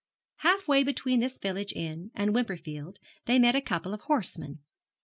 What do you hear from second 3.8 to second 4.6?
of horsemen.